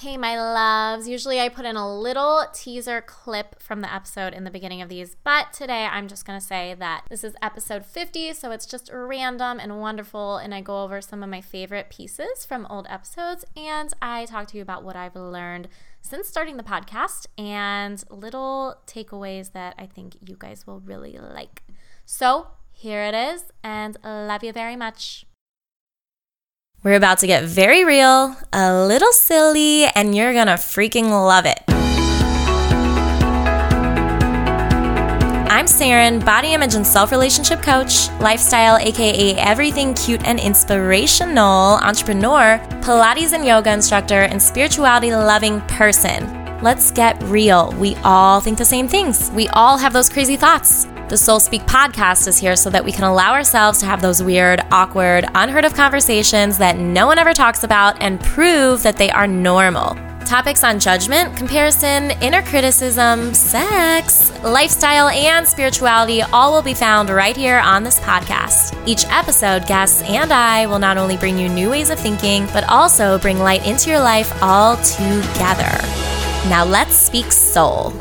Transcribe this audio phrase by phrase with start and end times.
[0.00, 1.08] Hey, my loves.
[1.08, 4.90] Usually I put in a little teaser clip from the episode in the beginning of
[4.90, 8.66] these, but today I'm just going to say that this is episode 50, so it's
[8.66, 10.36] just random and wonderful.
[10.36, 14.48] And I go over some of my favorite pieces from old episodes, and I talk
[14.48, 15.68] to you about what I've learned
[16.02, 21.62] since starting the podcast and little takeaways that I think you guys will really like.
[22.04, 25.25] So here it is, and love you very much.
[26.86, 31.60] We're about to get very real, a little silly, and you're gonna freaking love it.
[35.50, 42.60] I'm Saren, body image and self relationship coach, lifestyle, aka everything cute and inspirational, entrepreneur,
[42.82, 46.22] Pilates and yoga instructor, and spirituality loving person.
[46.62, 47.74] Let's get real.
[47.80, 49.32] We all think the same things.
[49.32, 50.86] We all have those crazy thoughts.
[51.08, 54.20] The Soul Speak podcast is here so that we can allow ourselves to have those
[54.20, 59.08] weird, awkward, unheard of conversations that no one ever talks about and prove that they
[59.10, 59.96] are normal.
[60.26, 67.36] Topics on judgment, comparison, inner criticism, sex, lifestyle, and spirituality all will be found right
[67.36, 68.76] here on this podcast.
[68.84, 72.64] Each episode, guests and I will not only bring you new ways of thinking, but
[72.64, 75.70] also bring light into your life all together.
[76.48, 77.92] Now let's speak soul.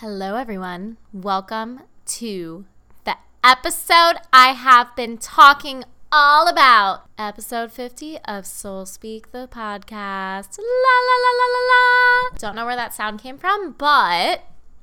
[0.00, 0.96] Hello, everyone.
[1.12, 2.64] Welcome to
[3.04, 7.02] the episode I have been talking all about.
[7.18, 10.56] Episode 50 of Soul Speak, the podcast.
[10.56, 12.38] La la la la la la.
[12.38, 14.40] Don't know where that sound came from, but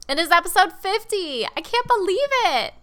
[0.08, 1.48] it is episode 50.
[1.48, 2.74] I can't believe it.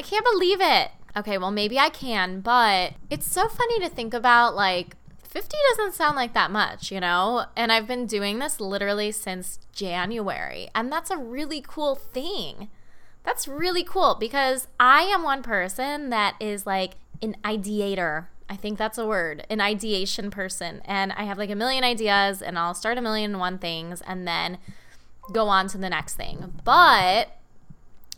[0.00, 0.90] I can't believe it.
[1.14, 4.96] Okay, well, maybe I can, but it's so funny to think about like
[5.34, 7.46] 50 doesn't sound like that much, you know?
[7.56, 10.68] And I've been doing this literally since January.
[10.76, 12.68] And that's a really cool thing.
[13.24, 18.26] That's really cool because I am one person that is like an ideator.
[18.48, 20.80] I think that's a word, an ideation person.
[20.84, 24.02] And I have like a million ideas and I'll start a million and one things
[24.02, 24.58] and then
[25.32, 26.60] go on to the next thing.
[26.62, 27.36] But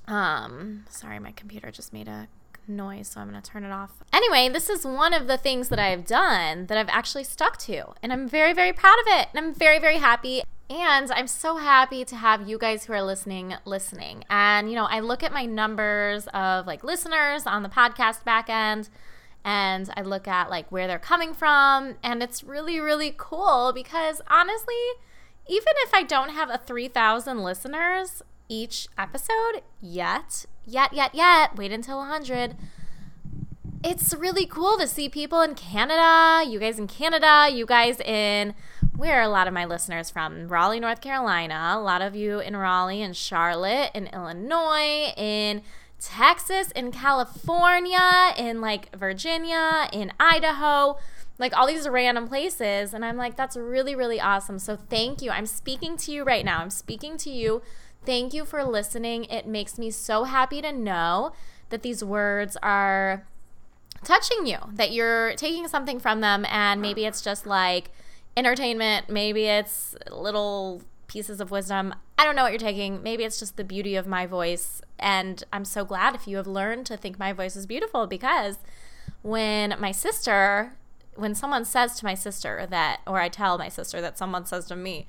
[0.06, 2.28] um sorry, my computer just made a
[2.68, 4.02] noise, so I'm going to turn it off.
[4.12, 7.94] Anyway, this is one of the things that I've done that I've actually stuck to,
[8.02, 9.28] and I'm very, very proud of it.
[9.34, 10.42] And I'm very, very happy.
[10.68, 14.24] And I'm so happy to have you guys who are listening, listening.
[14.28, 18.50] And, you know, I look at my numbers of like listeners on the podcast back
[18.50, 18.88] end
[19.44, 21.94] and I look at like where they're coming from.
[22.02, 24.74] And it's really, really cool because honestly,
[25.46, 31.56] even if I don't have a 3,000 listeners each episode yet, yet, yet, yet.
[31.56, 32.56] Wait until 100.
[33.84, 38.54] It's really cool to see people in Canada, you guys in Canada, you guys in
[38.96, 40.48] where are a lot of my listeners from?
[40.48, 41.74] Raleigh, North Carolina.
[41.76, 45.62] A lot of you in Raleigh and Charlotte, in Illinois, in
[46.00, 50.96] Texas, in California, in like Virginia, in Idaho,
[51.38, 52.94] like all these random places.
[52.94, 54.58] And I'm like, that's really, really awesome.
[54.58, 55.30] So thank you.
[55.30, 56.60] I'm speaking to you right now.
[56.60, 57.62] I'm speaking to you
[58.06, 59.24] Thank you for listening.
[59.24, 61.32] It makes me so happy to know
[61.70, 63.26] that these words are
[64.04, 67.90] touching you, that you're taking something from them, and maybe it's just like
[68.36, 71.94] entertainment, maybe it's little pieces of wisdom.
[72.18, 73.02] I don't know what you're taking.
[73.02, 74.82] Maybe it's just the beauty of my voice.
[74.98, 78.58] And I'm so glad if you have learned to think my voice is beautiful because
[79.22, 80.72] when my sister,
[81.14, 84.66] when someone says to my sister that, or I tell my sister that someone says
[84.66, 85.06] to me,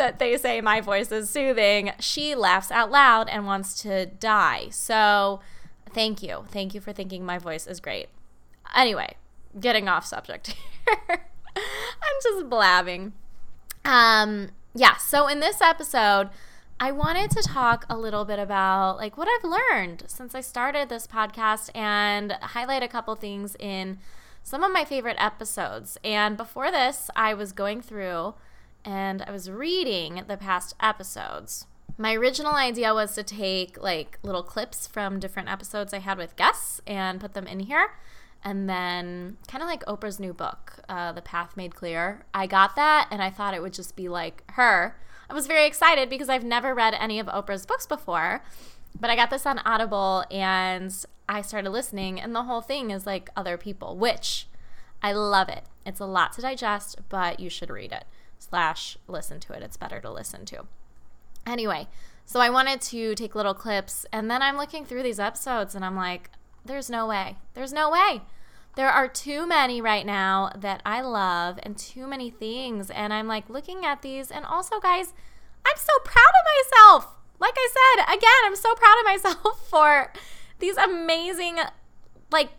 [0.00, 4.68] that they say my voice is soothing, she laughs out loud and wants to die.
[4.70, 5.40] So,
[5.92, 6.46] thank you.
[6.48, 8.08] Thank you for thinking my voice is great.
[8.74, 9.16] Anyway,
[9.60, 10.56] getting off subject
[10.86, 11.20] here.
[11.56, 13.12] I'm just blabbing.
[13.84, 16.30] Um, yeah, so in this episode,
[16.78, 20.88] I wanted to talk a little bit about like what I've learned since I started
[20.88, 23.98] this podcast and highlight a couple things in
[24.42, 25.98] some of my favorite episodes.
[26.02, 28.34] And before this, I was going through
[28.84, 31.66] and I was reading the past episodes.
[31.98, 36.36] My original idea was to take like little clips from different episodes I had with
[36.36, 37.90] guests and put them in here.
[38.42, 42.24] And then, kind of like Oprah's new book, uh, The Path Made Clear.
[42.32, 44.96] I got that and I thought it would just be like her.
[45.28, 48.42] I was very excited because I've never read any of Oprah's books before.
[48.98, 50.92] But I got this on Audible and
[51.28, 54.48] I started listening, and the whole thing is like other people, which
[55.02, 55.64] I love it.
[55.86, 58.04] It's a lot to digest, but you should read it
[58.40, 59.62] slash listen to it.
[59.62, 60.66] It's better to listen to.
[61.46, 61.86] Anyway,
[62.26, 65.84] so I wanted to take little clips, and then I'm looking through these episodes and
[65.84, 66.30] I'm like,
[66.64, 67.36] there's no way.
[67.54, 68.22] There's no way.
[68.76, 72.90] There are too many right now that I love and too many things.
[72.90, 75.12] And I'm like looking at these, and also, guys,
[75.66, 77.16] I'm so proud of myself.
[77.38, 80.12] Like I said, again, I'm so proud of myself for
[80.58, 81.56] these amazing,
[82.30, 82.50] like,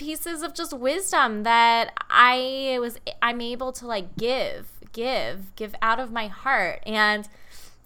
[0.00, 6.00] pieces of just wisdom that I was I'm able to like give, give, give out
[6.00, 6.82] of my heart.
[6.86, 7.28] And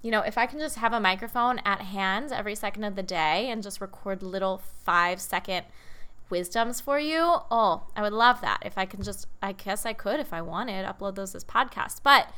[0.03, 3.03] you know, if I can just have a microphone at hand every second of the
[3.03, 5.65] day and just record little 5 second
[6.29, 8.63] wisdoms for you, oh, I would love that.
[8.67, 12.01] If I can just I guess I could if I wanted upload those as podcasts.
[12.03, 12.29] But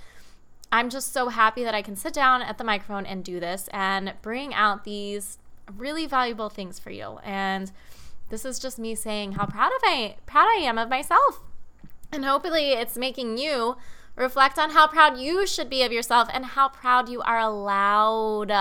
[0.71, 3.69] I'm just so happy that I can sit down at the microphone and do this
[3.73, 5.39] and bring out these
[5.77, 7.19] really valuable things for you.
[7.25, 7.73] And
[8.29, 11.41] this is just me saying how proud of I proud I am of myself.
[12.12, 13.77] And hopefully it's making you
[14.17, 18.53] reflect on how proud you should be of yourself and how proud you are allowed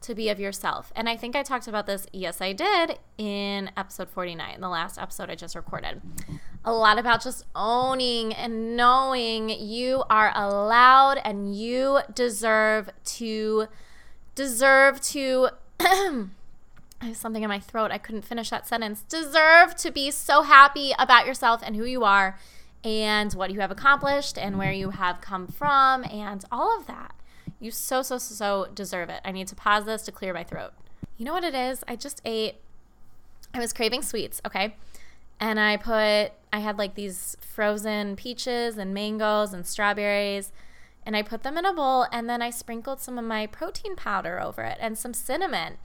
[0.00, 0.92] to be of yourself.
[0.94, 4.98] And I think I talked about this, yes, I did, in episode 49, the last
[4.98, 6.00] episode I just recorded.
[6.64, 13.66] A lot about just owning and knowing you are allowed and you deserve to
[14.34, 15.48] deserve to
[17.00, 17.92] I have something in my throat.
[17.92, 19.02] I couldn't finish that sentence.
[19.02, 22.36] Deserve to be so happy about yourself and who you are
[22.84, 27.14] and what you have accomplished and where you have come from and all of that.
[27.60, 29.20] You so, so, so, deserve it.
[29.24, 30.72] I need to pause this to clear my throat.
[31.16, 31.82] You know what it is?
[31.88, 32.56] I just ate,
[33.52, 34.76] I was craving sweets, okay?
[35.40, 40.52] And I put, I had like these frozen peaches and mangoes and strawberries
[41.08, 43.96] and I put them in a bowl and then I sprinkled some of my protein
[43.96, 45.78] powder over it and some cinnamon.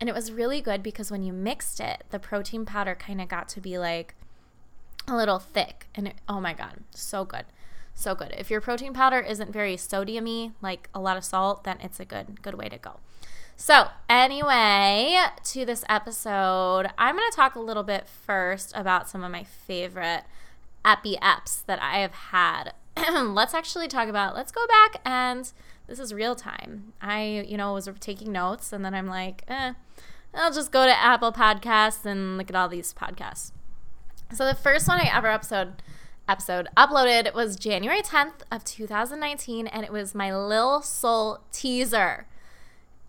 [0.00, 3.28] And it was really good because when you mixed it, the protein powder kind of
[3.28, 4.14] got to be like
[5.08, 5.86] a little thick.
[5.94, 7.44] And it, oh my God, so good.
[7.94, 8.34] So good.
[8.36, 12.04] If your protein powder isn't very sodiumy, like a lot of salt, then it's a
[12.04, 13.00] good good way to go.
[13.56, 19.22] So, anyway, to this episode, I'm going to talk a little bit first about some
[19.22, 20.22] of my favorite
[20.82, 22.72] epi eps that I have had.
[23.22, 25.52] let's actually talk about, let's go back and
[25.88, 26.94] this is real time.
[27.02, 29.74] I, you know, was taking notes and then I'm like, eh,
[30.34, 33.52] I'll just go to Apple Podcasts and look at all these podcasts.
[34.32, 35.82] So the first one I ever episode
[36.28, 42.26] episode uploaded was January 10th of 2019 and it was my Lil Soul teaser.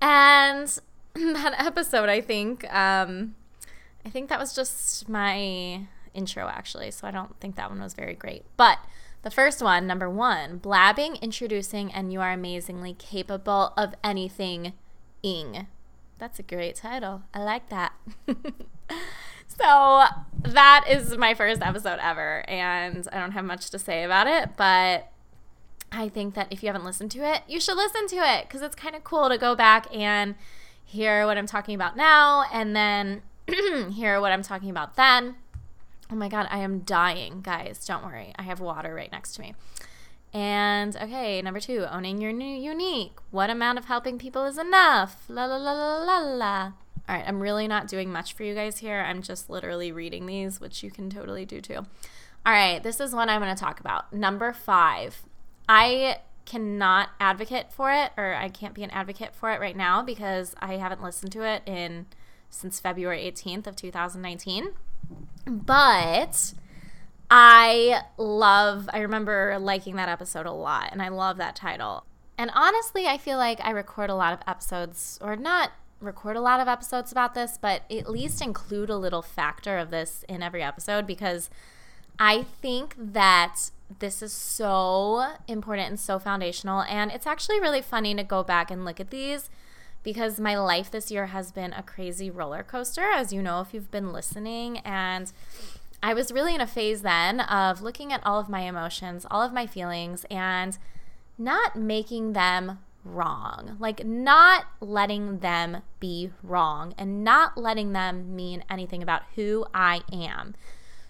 [0.02, 0.68] And
[1.14, 3.36] that episode, I think, um,
[4.04, 5.86] I think that was just my
[6.16, 8.44] intro actually, so I don't think that one was very great.
[8.58, 8.80] But
[9.22, 14.74] the first one, number one, blabbing, introducing, and you are amazingly capable of anything
[15.22, 15.68] ing.
[16.18, 17.22] That's a great title.
[17.32, 17.94] I like that.
[19.58, 20.06] so
[20.44, 24.56] that is my first episode ever, and I don't have much to say about it,
[24.58, 25.12] but
[25.92, 28.62] I think that if you haven't listened to it, you should listen to it because
[28.62, 30.36] it's kind of cool to go back and
[30.86, 33.22] hear what I'm talking about now and then
[33.92, 35.36] hear what I'm talking about then.
[36.12, 37.86] Oh my God, I am dying, guys.
[37.86, 38.34] Don't worry.
[38.38, 39.54] I have water right next to me.
[40.34, 43.18] And okay, number two, owning your new unique.
[43.32, 45.26] What amount of helping people is enough?
[45.28, 46.72] La la la la la la.
[47.10, 49.00] All right, I'm really not doing much for you guys here.
[49.00, 51.86] I'm just literally reading these, which you can totally do too.
[52.46, 54.14] All right, this is one I'm going to talk about.
[54.14, 55.24] Number five,
[55.68, 60.02] I cannot advocate for it, or I can't be an advocate for it right now
[60.02, 62.08] because I haven't listened to it in
[62.50, 64.70] since February 18th of 2019.
[65.46, 66.54] But
[67.30, 72.06] I love, I remember liking that episode a lot, and I love that title.
[72.38, 75.72] And honestly, I feel like I record a lot of episodes, or not
[76.02, 79.92] record a lot of episodes about this, but at least include a little factor of
[79.92, 81.50] this in every episode because
[82.20, 86.82] I think that this is so important and so foundational.
[86.84, 89.50] And it's actually really funny to go back and look at these
[90.04, 93.74] because my life this year has been a crazy roller coaster, as you know, if
[93.74, 94.80] you've been listening.
[94.80, 95.32] And
[96.02, 99.42] I was really in a phase then of looking at all of my emotions, all
[99.42, 100.78] of my feelings, and
[101.38, 103.78] not making them wrong.
[103.80, 110.02] Like, not letting them be wrong and not letting them mean anything about who I
[110.12, 110.56] am.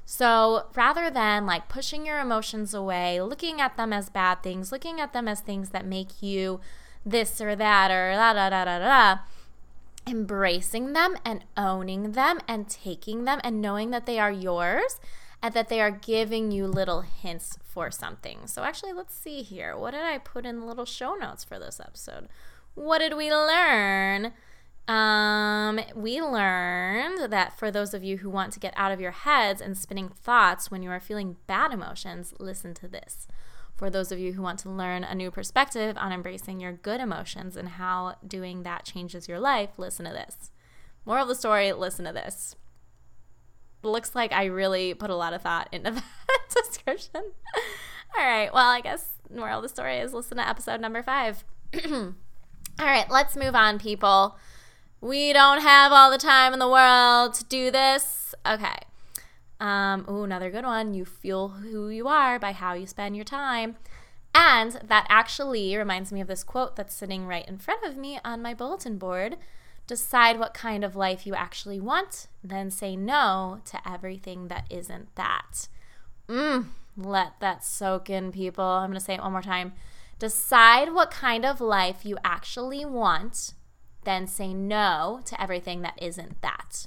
[0.06, 5.00] So rather than like pushing your emotions away, looking at them as bad things, looking
[5.00, 6.60] at them as things that make you
[7.06, 9.22] this or that or da da da da da.
[10.06, 15.00] Embracing them and owning them and taking them and knowing that they are yours
[15.44, 18.48] and that they are giving you little hints for something.
[18.48, 19.78] So, actually, let's see here.
[19.78, 22.28] What did I put in the little show notes for this episode?
[22.76, 24.34] What did we learn?
[24.88, 29.12] Um, we learned that for those of you who want to get out of your
[29.12, 33.28] heads and spinning thoughts when you are feeling bad emotions, listen to this
[33.82, 37.02] for those of you who want to learn a new perspective on embracing your good
[37.02, 40.52] emotions and how doing that changes your life, listen to this.
[41.04, 42.56] Moral of the story listen to this.
[43.84, 46.04] Looks like I really put a lot of thought into that
[46.50, 47.24] description.
[48.18, 51.44] All right, well, I guess moral of the story is listen to episode number five.
[51.86, 52.14] all
[52.80, 54.38] right, let's move on, people.
[55.00, 58.36] We don't have all the time in the world to do this.
[58.46, 58.78] Okay.
[59.60, 60.94] Um, ooh, another good one.
[60.94, 63.78] You feel who you are by how you spend your time.
[64.34, 68.20] And that actually reminds me of this quote that's sitting right in front of me
[68.24, 69.38] on my bulletin board.
[69.92, 75.14] Decide what kind of life you actually want, then say no to everything that isn't
[75.16, 75.68] that.
[76.30, 78.64] Mmm, let that soak in, people.
[78.64, 79.74] I'm going to say it one more time.
[80.18, 83.54] Decide what kind of life you actually want,
[84.06, 86.86] then say no to everything that isn't that.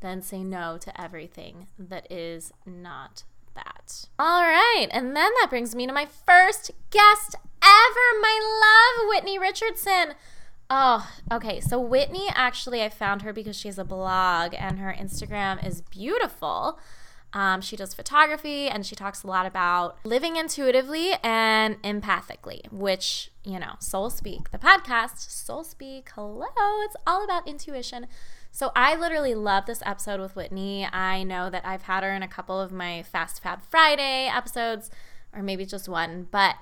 [0.00, 3.22] Then say no to everything that is not
[3.54, 4.06] that.
[4.18, 9.38] All right, and then that brings me to my first guest ever, my love, Whitney
[9.38, 10.14] Richardson.
[10.70, 11.60] Oh, okay.
[11.60, 15.82] So Whitney actually, I found her because she has a blog and her Instagram is
[15.82, 16.78] beautiful.
[17.34, 23.32] Um, she does photography and she talks a lot about living intuitively and empathically, which,
[23.42, 26.46] you know, Soul Speak, the podcast, Soul Speak, hello,
[26.84, 28.06] it's all about intuition.
[28.52, 30.86] So I literally love this episode with Whitney.
[30.86, 34.92] I know that I've had her in a couple of my Fast Fab Friday episodes,
[35.34, 36.54] or maybe just one, but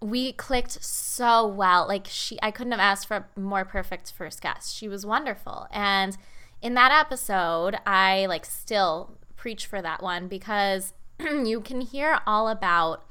[0.00, 1.86] we clicked so well.
[1.86, 4.74] Like she I couldn't have asked for a more perfect first guest.
[4.74, 5.66] She was wonderful.
[5.70, 6.16] And
[6.62, 12.48] in that episode, I like still preach for that one because you can hear all
[12.48, 13.04] about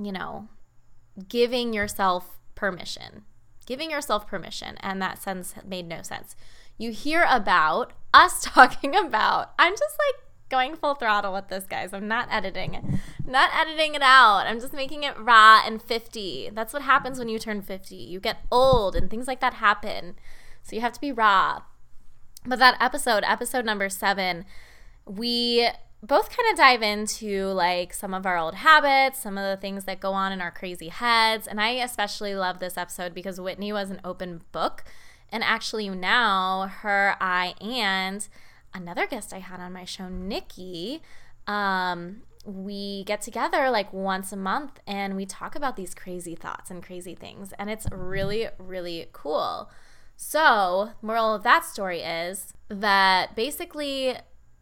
[0.00, 0.46] you know,
[1.28, 3.24] giving yourself permission.
[3.66, 6.36] Giving yourself permission and that sense made no sense
[6.78, 9.52] you hear about us talking about.
[9.58, 11.92] I'm just like going full throttle with this, guys.
[11.92, 12.84] I'm not editing it.
[13.26, 14.46] Not editing it out.
[14.46, 16.50] I'm just making it raw and 50.
[16.52, 17.94] That's what happens when you turn 50.
[17.94, 20.16] You get old and things like that happen.
[20.62, 21.62] So you have to be raw.
[22.46, 24.44] But that episode, episode number seven,
[25.04, 25.68] we
[26.02, 29.84] both kind of dive into like some of our old habits, some of the things
[29.84, 31.46] that go on in our crazy heads.
[31.46, 34.84] And I especially love this episode because Whitney was an open book
[35.30, 38.26] and actually, now her, I, and
[38.78, 41.02] another guest I had on my show, Nikki,
[41.46, 46.70] um, we get together like once a month and we talk about these crazy thoughts
[46.70, 47.52] and crazy things.
[47.58, 49.70] And it's really, really cool.
[50.16, 54.16] So, moral of that story is that basically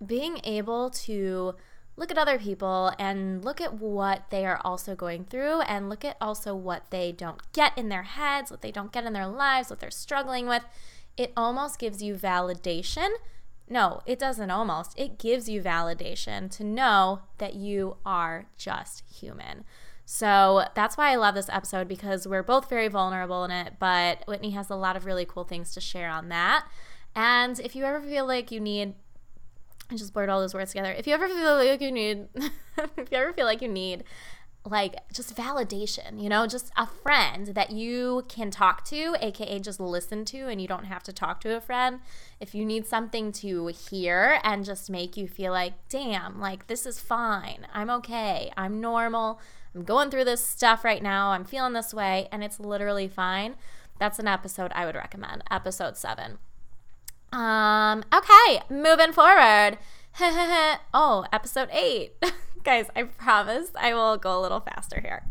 [0.04, 1.54] being able to
[1.96, 6.04] look at other people and look at what they are also going through and look
[6.04, 9.26] at also what they don't get in their heads, what they don't get in their
[9.26, 10.62] lives, what they're struggling with.
[11.16, 13.08] It almost gives you validation.
[13.68, 14.98] No, it doesn't almost.
[14.98, 19.64] It gives you validation to know that you are just human.
[20.04, 24.22] So that's why I love this episode because we're both very vulnerable in it, but
[24.28, 26.64] Whitney has a lot of really cool things to share on that.
[27.16, 28.94] And if you ever feel like you need
[29.90, 30.90] I just blurred all those words together.
[30.90, 34.02] If you ever feel like you need, if you ever feel like you need
[34.66, 39.78] like just validation, you know, just a friend that you can talk to, aka just
[39.78, 42.00] listen to, and you don't have to talk to a friend.
[42.40, 46.84] If you need something to hear and just make you feel like, damn, like this
[46.84, 49.40] is fine, I'm okay, I'm normal,
[49.74, 53.54] I'm going through this stuff right now, I'm feeling this way, and it's literally fine.
[53.98, 56.38] That's an episode I would recommend, episode seven.
[57.32, 59.78] Um, okay, moving forward.
[60.20, 62.12] oh, episode eight.
[62.66, 65.22] Guys, I promise I will go a little faster here.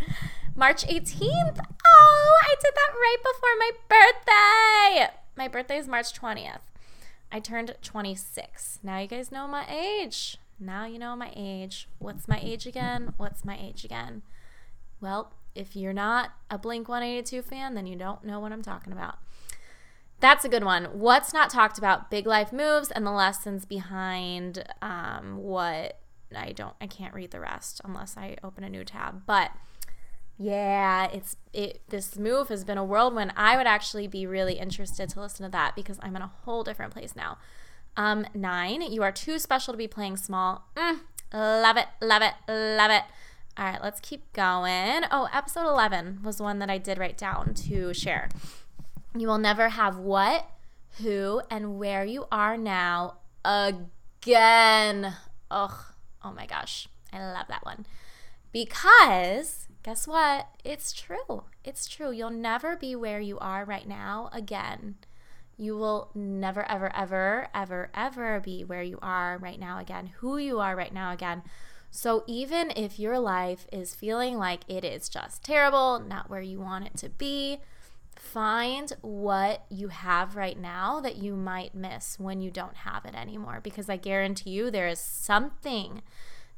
[0.56, 1.60] March 18th.
[1.86, 5.14] Oh, I did that right before my birthday.
[5.36, 6.62] My birthday is March 20th.
[7.34, 8.80] I turned 26.
[8.84, 10.38] Now you guys know my age.
[10.62, 11.90] Now you know my age.
[12.00, 13.14] What's my age again?
[13.18, 14.22] What's my age again?
[15.02, 18.94] Well, if you're not a Blink 182 fan, then you don't know what I'm talking
[18.94, 19.18] about.
[20.22, 20.86] That's a good one.
[20.86, 22.10] What's not talked about?
[22.10, 26.00] Big life moves and the lessons behind um, what
[26.36, 26.76] I don't.
[26.80, 29.24] I can't read the rest unless I open a new tab.
[29.26, 29.52] But
[30.38, 31.82] yeah, it's it.
[31.90, 33.34] This move has been a whirlwind.
[33.38, 36.64] I would actually be really interested to listen to that because I'm in a whole
[36.64, 37.38] different place now.
[37.98, 38.82] Um, nine.
[38.82, 40.66] You are too special to be playing small.
[40.76, 41.00] Mm,
[41.34, 43.04] love it, love it, love it.
[43.58, 45.04] All right, let's keep going.
[45.10, 48.28] Oh, episode 11 was one that I did write down to share.
[49.18, 50.50] You will never have what,
[51.02, 55.14] who, and where you are now again.
[55.50, 55.95] Ugh.
[56.26, 56.90] Oh my gosh.
[57.14, 57.86] I love that one.
[58.52, 60.48] Because guess what?
[60.64, 61.44] It's true.
[61.64, 62.12] It's true.
[62.12, 64.96] You'll never be where you are right now again.
[65.58, 70.38] You will never, ever, ever, ever, ever be where you are right now again, who
[70.38, 71.44] you are right now again.
[71.92, 76.60] So even if your life is feeling like it is just terrible, not where you
[76.60, 77.60] want it to be,
[78.26, 83.16] find what you have right now that you might miss when you don't have it
[83.16, 86.02] anymore because I guarantee you there is something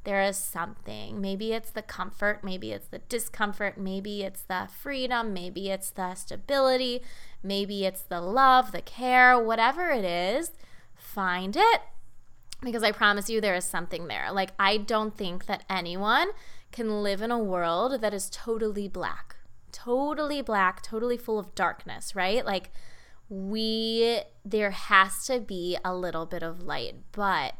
[0.04, 1.20] there is something.
[1.20, 6.14] Maybe it's the comfort, maybe it's the discomfort, maybe it's the freedom, maybe it's the
[6.14, 7.02] stability,
[7.42, 10.52] maybe it's the love, the care, whatever it is,
[10.94, 11.80] find it
[12.62, 14.32] because I promise you there is something there.
[14.32, 16.28] Like, I don't think that anyone
[16.72, 19.36] can live in a world that is totally black,
[19.72, 22.44] totally black, totally full of darkness, right?
[22.44, 22.72] Like,
[23.28, 27.54] we, there has to be a little bit of light, but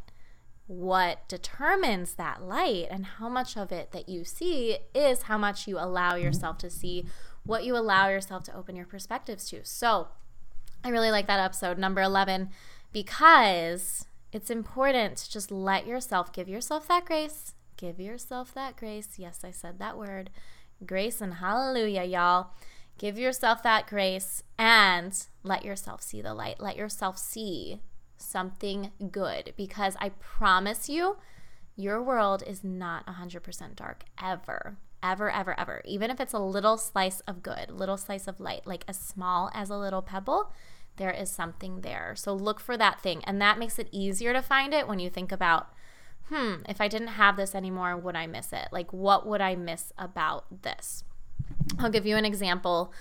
[0.67, 5.67] what determines that light and how much of it that you see is how much
[5.67, 7.07] you allow yourself to see,
[7.45, 9.65] what you allow yourself to open your perspectives to.
[9.65, 10.09] So,
[10.85, 12.50] I really like that episode, number 11,
[12.93, 17.55] because it's important to just let yourself give yourself that grace.
[17.77, 19.15] Give yourself that grace.
[19.17, 20.31] Yes, I said that word.
[20.87, 22.50] Grace and hallelujah, y'all.
[22.99, 26.61] Give yourself that grace and let yourself see the light.
[26.61, 27.80] Let yourself see
[28.16, 31.16] something good because I promise you,
[31.76, 34.78] your world is not 100% dark ever.
[35.00, 35.80] Ever, ever, ever.
[35.85, 39.49] Even if it's a little slice of good, little slice of light, like as small
[39.54, 40.52] as a little pebble,
[40.97, 42.14] there is something there.
[42.16, 43.23] So look for that thing.
[43.25, 45.68] And that makes it easier to find it when you think about,
[46.30, 48.68] hmm, if I didn't have this anymore, would I miss it?
[48.73, 51.04] Like, what would I miss about this?
[51.78, 52.92] I'll give you an example.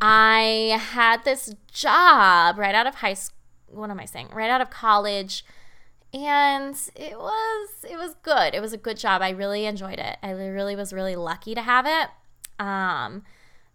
[0.00, 3.36] I had this job right out of high school.
[3.68, 4.28] What am I saying?
[4.32, 5.44] Right out of college.
[6.12, 8.54] And it was it was good.
[8.54, 9.22] It was a good job.
[9.22, 10.16] I really enjoyed it.
[10.22, 12.08] I really was really lucky to have it.
[12.58, 13.22] Um,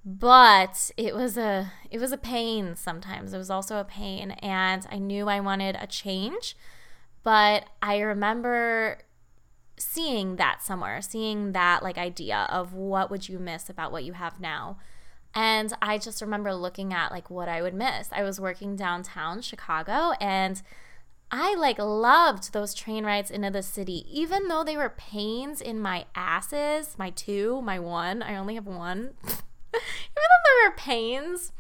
[0.06, 4.86] but it was a it was a pain sometimes it was also a pain and
[4.92, 6.56] i knew i wanted a change
[7.26, 9.00] but i remember
[9.78, 14.14] seeing that somewhere seeing that like idea of what would you miss about what you
[14.14, 14.78] have now
[15.34, 19.42] and i just remember looking at like what i would miss i was working downtown
[19.42, 20.62] chicago and
[21.32, 25.80] I like loved those train rides into the city, even though they were pains in
[25.80, 28.22] my asses, my two, my one.
[28.22, 29.16] I only have one.
[29.26, 29.42] even
[29.74, 31.52] though there were pains,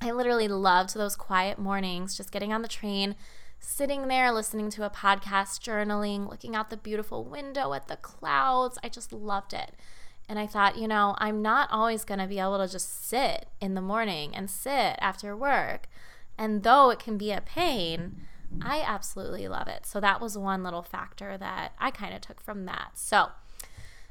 [0.00, 3.16] I literally loved those quiet mornings, just getting on the train,
[3.64, 8.78] sitting there listening to a podcast, journaling, looking out the beautiful window at the clouds.
[8.84, 9.72] I just loved it.
[10.28, 13.46] And I thought, you know, I'm not always going to be able to just sit
[13.60, 15.88] in the morning and sit after work.
[16.38, 18.22] And though it can be a pain,
[18.62, 19.86] I absolutely love it.
[19.86, 22.92] So that was one little factor that I kind of took from that.
[22.94, 23.28] So,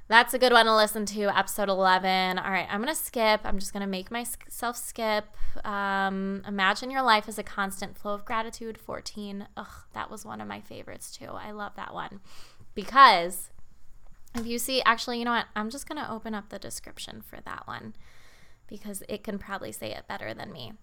[0.07, 2.37] that's a good one to listen to, episode 11.
[2.37, 3.41] All right, I'm going to skip.
[3.43, 5.25] I'm just going to make myself skip.
[5.63, 9.47] Um, imagine your life as a constant flow of gratitude, 14.
[9.55, 11.29] Ugh, that was one of my favorites too.
[11.29, 12.19] I love that one
[12.75, 13.49] because
[14.35, 15.45] if you see, actually, you know what?
[15.55, 17.95] I'm just going to open up the description for that one
[18.67, 20.73] because it can probably say it better than me.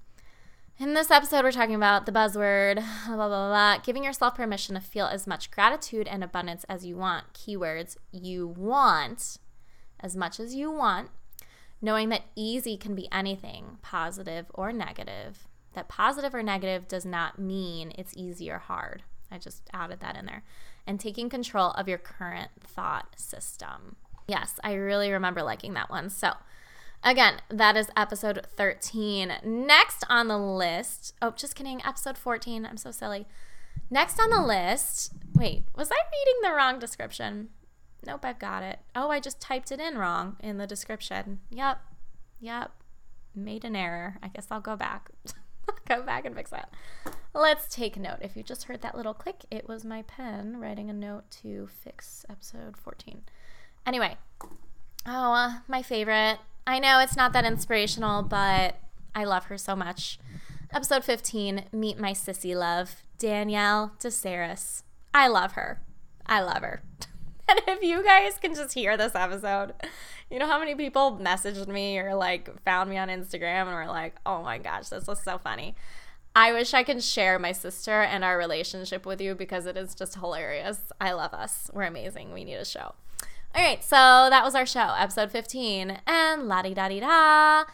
[0.80, 4.80] In this episode, we're talking about the buzzword, blah, blah, blah, giving yourself permission to
[4.80, 7.34] feel as much gratitude and abundance as you want.
[7.34, 9.36] Keywords you want
[10.00, 11.10] as much as you want.
[11.82, 15.46] Knowing that easy can be anything, positive or negative.
[15.74, 19.02] That positive or negative does not mean it's easy or hard.
[19.30, 20.44] I just added that in there.
[20.86, 23.96] And taking control of your current thought system.
[24.26, 26.08] Yes, I really remember liking that one.
[26.08, 26.32] So,
[27.02, 29.32] Again, that is episode 13.
[29.42, 32.66] Next on the list, oh, just kidding, episode 14.
[32.66, 33.26] I'm so silly.
[33.88, 37.48] Next on the list, wait, was I reading the wrong description?
[38.06, 38.80] Nope, I've got it.
[38.94, 41.40] Oh, I just typed it in wrong in the description.
[41.50, 41.78] Yep,
[42.38, 42.72] yep,
[43.34, 44.18] made an error.
[44.22, 45.10] I guess I'll go back.
[45.88, 46.70] go back and fix that.
[47.34, 48.18] Let's take note.
[48.20, 51.66] If you just heard that little click, it was my pen writing a note to
[51.82, 53.22] fix episode 14.
[53.86, 54.18] Anyway,
[55.06, 58.76] oh, uh, my favorite I know it's not that inspirational, but
[59.14, 60.18] I love her so much.
[60.72, 64.82] Episode 15 Meet My Sissy Love, Danielle DeSaris.
[65.12, 65.80] I love her.
[66.26, 66.82] I love her.
[67.48, 69.74] and if you guys can just hear this episode,
[70.30, 73.86] you know how many people messaged me or like found me on Instagram and were
[73.86, 75.74] like, oh my gosh, this was so funny.
[76.36, 79.96] I wish I could share my sister and our relationship with you because it is
[79.96, 80.78] just hilarious.
[81.00, 81.68] I love us.
[81.72, 82.32] We're amazing.
[82.32, 82.94] We need a show.
[83.52, 83.96] All right, so
[84.30, 85.98] that was our show, episode 15.
[86.06, 87.64] And la di da di da.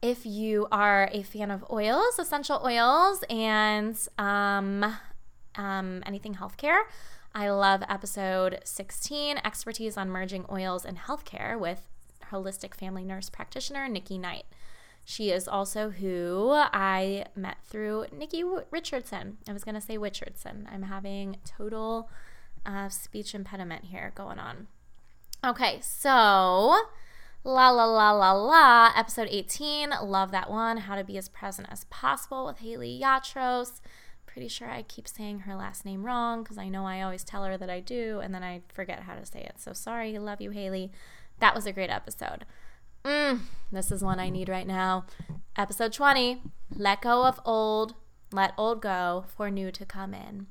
[0.00, 4.96] If you are a fan of oils, essential oils, and um,
[5.56, 6.82] um, anything healthcare,
[7.34, 11.88] I love episode 16 Expertise on Merging Oils and Healthcare with
[12.30, 14.44] holistic family nurse practitioner Nikki Knight.
[15.04, 19.38] She is also who I met through Nikki Richardson.
[19.48, 20.68] I was going to say Richardson.
[20.72, 22.08] I'm having total
[22.64, 24.68] uh, speech impediment here going on.
[25.44, 26.08] Okay, so
[27.44, 29.90] la la la la la, episode 18.
[30.02, 30.78] Love that one.
[30.78, 33.82] How to be as present as possible with Haley Yatros.
[34.24, 37.44] Pretty sure I keep saying her last name wrong because I know I always tell
[37.44, 39.56] her that I do and then I forget how to say it.
[39.58, 40.18] So sorry.
[40.18, 40.90] Love you, Haley.
[41.40, 42.46] That was a great episode.
[43.04, 45.04] Mm, this is one I need right now.
[45.58, 46.40] Episode 20
[46.74, 47.96] Let go of old,
[48.32, 50.46] let old go for new to come in.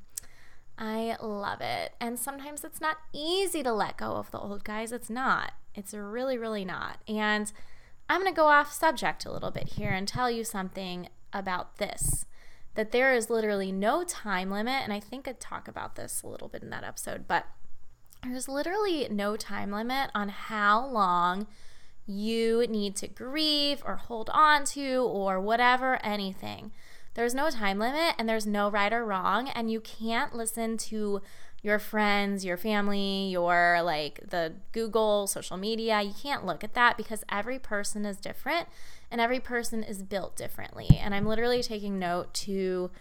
[0.85, 1.93] I love it.
[2.01, 4.91] And sometimes it's not easy to let go of the old guys.
[4.91, 5.53] It's not.
[5.73, 6.97] It's really, really not.
[7.07, 7.53] And
[8.09, 11.77] I'm going to go off subject a little bit here and tell you something about
[11.77, 12.25] this
[12.75, 14.81] that there is literally no time limit.
[14.83, 17.45] And I think I'd talk about this a little bit in that episode, but
[18.21, 21.47] there's literally no time limit on how long
[22.05, 26.73] you need to grieve or hold on to or whatever, anything.
[27.13, 29.49] There's no time limit and there's no right or wrong.
[29.49, 31.21] And you can't listen to
[31.61, 36.01] your friends, your family, your like the Google, social media.
[36.01, 38.67] You can't look at that because every person is different
[39.09, 40.87] and every person is built differently.
[40.99, 42.91] And I'm literally taking note to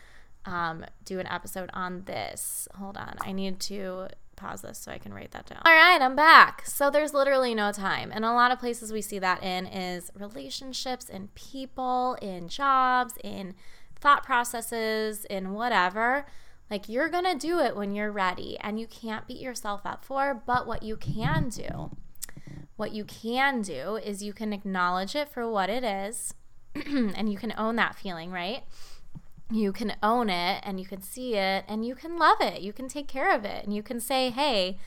[0.45, 2.69] um, do an episode on this.
[2.77, 3.17] Hold on.
[3.21, 5.61] I need to pause this so I can write that down.
[5.65, 6.67] All right, I'm back.
[6.67, 8.11] So there's literally no time.
[8.13, 13.15] And a lot of places we see that in is relationships, in people, in jobs,
[13.23, 13.55] in
[14.03, 16.27] thought processes, in whatever.
[16.71, 20.05] Like you're going to do it when you're ready and you can't beat yourself up
[20.05, 21.91] for, but what you can do
[22.77, 26.35] what you can do is you can acknowledge it for what it is
[26.75, 28.65] and you can own that feeling, right?
[29.53, 32.61] You can own it and you can see it and you can love it.
[32.63, 34.79] You can take care of it and you can say, hey,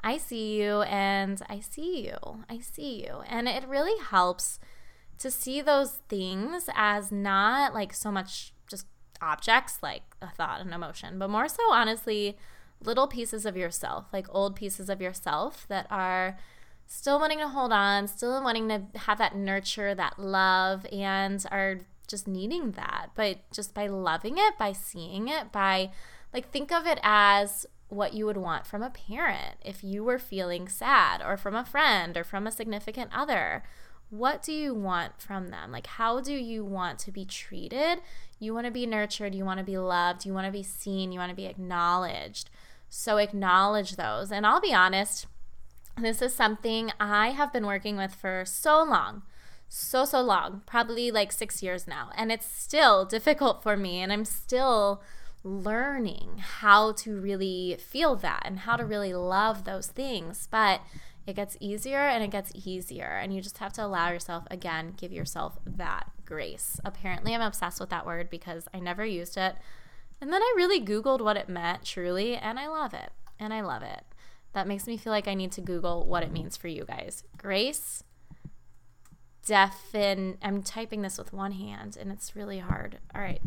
[0.00, 2.44] I see you and I see you.
[2.48, 3.22] I see you.
[3.28, 4.58] And it really helps
[5.18, 8.54] to see those things as not like so much
[9.22, 12.36] objects like a thought and emotion, but more so honestly
[12.84, 16.36] little pieces of yourself, like old pieces of yourself that are
[16.86, 21.80] still wanting to hold on, still wanting to have that nurture, that love, and are
[22.08, 23.08] just needing that.
[23.14, 25.92] But just by loving it, by seeing it, by
[26.34, 30.18] like think of it as what you would want from a parent if you were
[30.18, 33.62] feeling sad, or from a friend, or from a significant other.
[34.12, 35.72] What do you want from them?
[35.72, 38.02] Like, how do you want to be treated?
[38.38, 41.12] You want to be nurtured, you want to be loved, you want to be seen,
[41.12, 42.50] you want to be acknowledged.
[42.90, 44.30] So, acknowledge those.
[44.30, 45.24] And I'll be honest,
[45.98, 49.22] this is something I have been working with for so long.
[49.70, 52.10] So, so long, probably like six years now.
[52.14, 54.02] And it's still difficult for me.
[54.02, 55.00] And I'm still
[55.42, 60.48] learning how to really feel that and how to really love those things.
[60.50, 60.82] But
[61.26, 63.18] it gets easier and it gets easier.
[63.22, 66.80] And you just have to allow yourself, again, give yourself that grace.
[66.84, 69.56] Apparently, I'm obsessed with that word because I never used it.
[70.20, 73.10] And then I really Googled what it meant truly, and I love it.
[73.38, 74.04] And I love it.
[74.52, 77.24] That makes me feel like I need to Google what it means for you guys.
[77.38, 78.04] Grace,
[79.44, 80.38] deafin.
[80.42, 82.98] I'm typing this with one hand and it's really hard.
[83.14, 83.40] All right.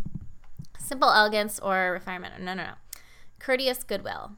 [0.78, 2.40] Simple elegance or refinement.
[2.42, 2.74] No, no, no.
[3.40, 4.34] Courteous goodwill.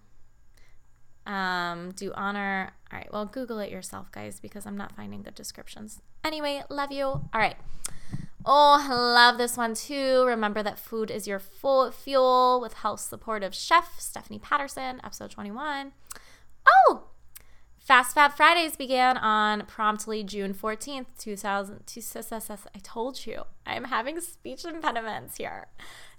[1.28, 2.72] Um, do honor.
[2.92, 3.12] All right.
[3.12, 6.02] Well, Google it yourself, guys, because I'm not finding good descriptions.
[6.24, 7.06] Anyway, love you.
[7.06, 7.58] All right.
[8.46, 10.24] Oh, love this one too.
[10.26, 15.92] Remember that food is your full fuel with health supportive chef Stephanie Patterson, episode 21.
[16.66, 17.04] Oh,
[17.78, 22.68] Fast Fab Fridays began on promptly June 14th, 2000.
[22.76, 25.68] I told you, I'm having speech impediments here.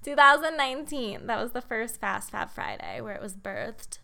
[0.02, 1.26] 2019.
[1.26, 3.98] That was the first Fast Fab Friday where it was birthed.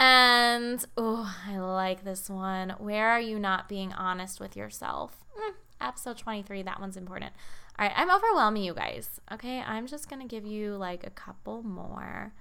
[0.00, 2.74] And oh, I like this one.
[2.78, 5.22] Where are you not being honest with yourself?
[5.38, 7.32] Mm, episode 23, that one's important.
[7.78, 9.20] All right, I'm overwhelming you guys.
[9.30, 12.32] Okay, I'm just to give you like a couple more.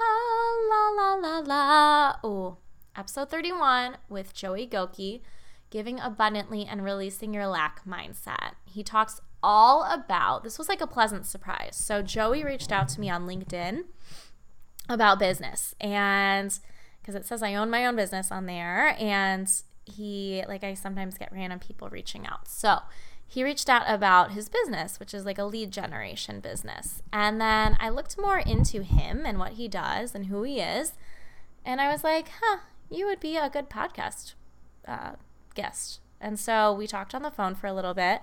[0.00, 2.16] Ah, la la la la.
[2.24, 2.56] Oh,
[2.96, 5.20] episode 31 with Joey Goki,
[5.70, 8.54] giving abundantly and releasing your lack mindset.
[8.64, 11.76] He talks all about this was like a pleasant surprise.
[11.76, 13.84] So Joey reached out to me on LinkedIn
[14.88, 16.58] about business and
[17.10, 19.50] because it says I own my own business on there and
[19.84, 22.48] he like I sometimes get random people reaching out.
[22.48, 22.78] So
[23.26, 27.02] he reached out about his business, which is like a lead generation business.
[27.12, 30.92] And then I looked more into him and what he does and who he is.
[31.64, 34.34] And I was like, huh, you would be a good podcast
[34.86, 35.12] uh,
[35.54, 36.00] guest.
[36.20, 38.20] And so we talked on the phone for a little bit.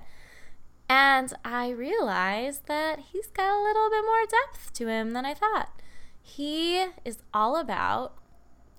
[0.89, 5.33] And I realized that he's got a little bit more depth to him than I
[5.33, 5.81] thought.
[6.21, 8.13] He is all about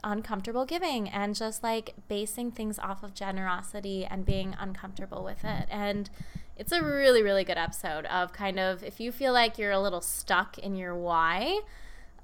[0.04, 5.66] uncomfortable giving and just like basing things off of generosity and being uncomfortable with it.
[5.70, 6.08] And
[6.56, 9.80] it's a really, really good episode of kind of if you feel like you're a
[9.80, 11.60] little stuck in your why,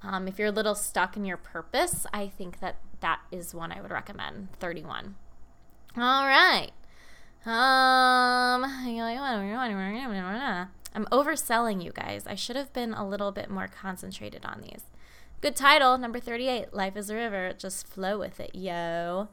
[0.03, 3.73] um, if you're a little stuck in your purpose, I think that that is one
[3.73, 4.49] I would recommend.
[4.61, 5.15] 31.
[5.97, 6.71] All right.
[7.47, 8.65] Um,
[10.95, 12.27] I'm overselling you guys.
[12.27, 14.83] I should have been a little bit more concentrated on these.
[15.45, 17.53] Good title, number 38, Life is a River.
[17.53, 19.29] Just flow with it, yo.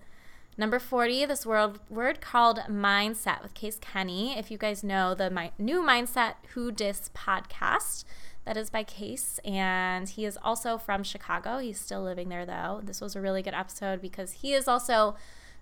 [0.57, 4.37] Number 40, this word, word called mindset with Case Kenny.
[4.37, 8.03] If you guys know the my, new Mindset Who Dis podcast,
[8.43, 11.59] That is by Case, and he is also from Chicago.
[11.59, 12.81] He's still living there, though.
[12.83, 15.15] This was a really good episode because he is also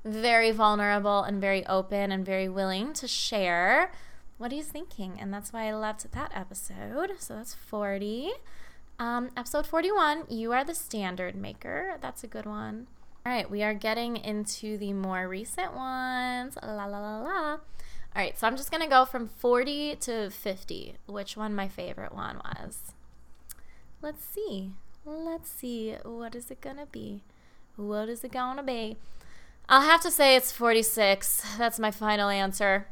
[0.03, 3.91] very vulnerable and very open and very willing to share
[4.39, 5.19] what he's thinking.
[5.19, 7.11] And that's why I loved that episode.
[7.19, 8.31] So that's 40.
[8.99, 11.97] Um, episode 41, You Are the Standard Maker.
[12.01, 12.87] That's a good one.
[13.25, 16.57] All right, we are getting into the more recent ones.
[16.61, 17.51] La la la la.
[17.51, 17.59] All
[18.13, 22.13] right, so I'm just going to go from 40 to 50, which one my favorite
[22.13, 22.91] one was.
[24.01, 24.71] Let's see.
[25.05, 25.95] Let's see.
[26.03, 27.23] What is it going to be?
[27.77, 28.97] What is it going to be?
[29.69, 31.55] I'll have to say it's 46.
[31.57, 32.87] That's my final answer.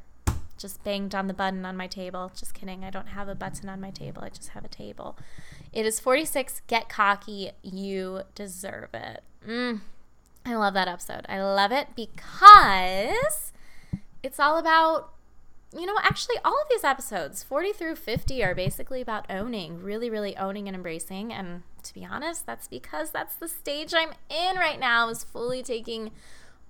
[0.57, 2.31] Just banged on the button on my table.
[2.35, 2.83] Just kidding.
[2.83, 4.23] I don't have a button on my table.
[4.23, 5.17] I just have a table.
[5.77, 6.63] It is 46.
[6.65, 7.51] Get cocky.
[7.61, 9.21] You deserve it.
[9.47, 9.81] Mm.
[10.43, 11.27] I love that episode.
[11.29, 13.51] I love it because
[14.23, 15.13] it's all about,
[15.71, 20.09] you know, actually, all of these episodes, 40 through 50, are basically about owning, really,
[20.09, 21.31] really owning and embracing.
[21.31, 25.61] And to be honest, that's because that's the stage I'm in right now, is fully
[25.61, 26.09] taking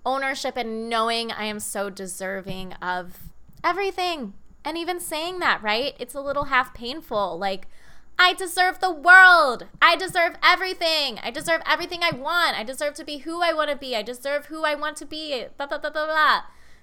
[0.06, 3.30] ownership and knowing I am so deserving of
[3.64, 4.34] everything.
[4.66, 5.96] And even saying that, right?
[5.98, 7.38] It's a little half painful.
[7.40, 7.70] Like,
[8.20, 9.68] I deserve the world.
[9.82, 11.20] I deserve everything.
[11.22, 12.58] I deserve everything I want.
[12.58, 13.96] I deserve to be who I want to be.
[13.96, 15.46] I deserve who I want to be.
[15.58, 16.42] Blah, blah, blah, blah, blah.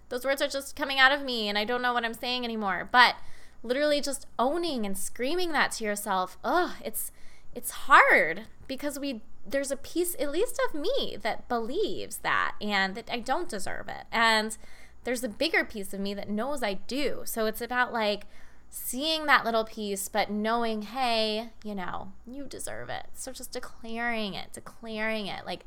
[0.09, 2.45] Those words are just coming out of me and I don't know what I'm saying
[2.45, 2.89] anymore.
[2.91, 3.17] But
[3.63, 7.11] literally just owning and screaming that to yourself, ugh, it's
[7.55, 12.95] it's hard because we there's a piece at least of me that believes that and
[12.95, 14.05] that I don't deserve it.
[14.13, 14.57] And
[15.05, 17.23] there's a bigger piece of me that knows I do.
[17.25, 18.27] So it's about like
[18.75, 23.07] seeing that little piece, but knowing, hey, you know, you deserve it.
[23.15, 25.47] So just declaring it, declaring it.
[25.47, 25.65] Like,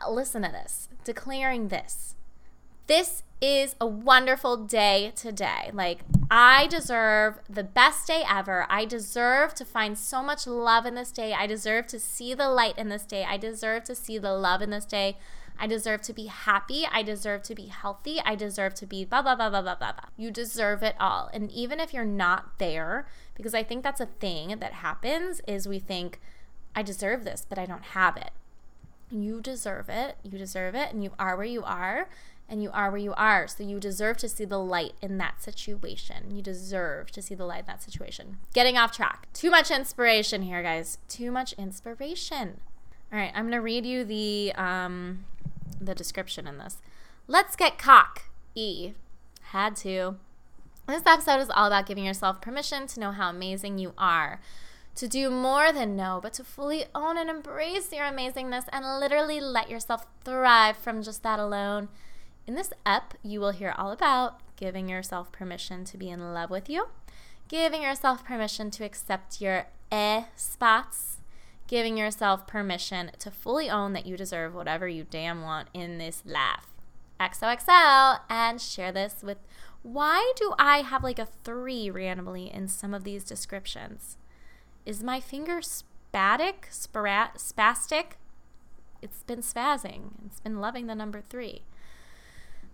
[0.00, 2.14] uh, listen to this, declaring this.
[2.86, 5.72] This is a wonderful day today.
[5.72, 8.66] Like, I deserve the best day ever.
[8.70, 11.34] I deserve to find so much love in this day.
[11.34, 13.24] I deserve to see the light in this day.
[13.24, 15.16] I deserve to see the love in this day.
[15.58, 16.86] I deserve to be happy.
[16.90, 18.20] I deserve to be healthy.
[18.24, 20.08] I deserve to be blah, blah, blah, blah, blah, blah, blah.
[20.16, 21.30] You deserve it all.
[21.32, 25.66] And even if you're not there, because I think that's a thing that happens, is
[25.66, 26.20] we think,
[26.74, 28.30] I deserve this, but I don't have it.
[29.10, 30.16] You deserve it.
[30.22, 30.92] You deserve it.
[30.92, 32.08] And you are where you are
[32.48, 33.48] and you are where you are.
[33.48, 36.34] So you deserve to see the light in that situation.
[36.34, 38.38] You deserve to see the light in that situation.
[38.52, 39.28] Getting off track.
[39.32, 40.98] Too much inspiration here, guys.
[41.08, 42.60] Too much inspiration.
[43.12, 45.24] All right, I'm going to read you the um
[45.80, 46.78] the description in this.
[47.26, 48.24] Let's get cock.
[48.54, 48.92] E.
[49.50, 50.16] Had to.
[50.86, 54.40] This episode is all about giving yourself permission to know how amazing you are.
[54.96, 59.40] To do more than know, but to fully own and embrace your amazingness and literally
[59.40, 61.88] let yourself thrive from just that alone.
[62.46, 66.50] In this ep, you will hear all about giving yourself permission to be in love
[66.50, 66.86] with you,
[67.48, 71.15] giving yourself permission to accept your eh spots,
[71.66, 76.22] giving yourself permission to fully own that you deserve whatever you damn want in this
[76.24, 76.66] life.
[77.18, 79.38] XOXO and share this with
[79.82, 84.16] why do I have like a three randomly in some of these descriptions?
[84.84, 88.04] Is my finger spatic, spastic?
[89.00, 90.10] It's been spazzing.
[90.26, 91.62] It's been loving the number three.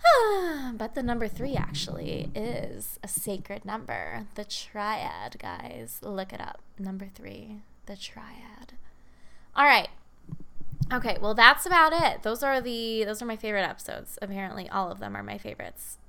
[0.75, 4.27] but the number three actually is a sacred number.
[4.35, 5.99] The triad, guys.
[6.03, 6.61] Look it up.
[6.79, 8.75] Number three, the triad.
[9.55, 9.89] All right.
[10.93, 12.23] Okay, well that's about it.
[12.23, 14.19] Those are the those are my favorite episodes.
[14.21, 15.99] Apparently all of them are my favorites.